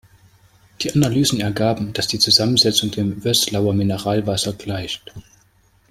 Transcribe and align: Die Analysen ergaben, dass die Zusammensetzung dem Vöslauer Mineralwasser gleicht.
Die 0.81 0.91
Analysen 0.91 1.41
ergaben, 1.41 1.93
dass 1.93 2.07
die 2.07 2.17
Zusammensetzung 2.17 2.89
dem 2.89 3.21
Vöslauer 3.21 3.75
Mineralwasser 3.75 4.53
gleicht. 4.53 5.13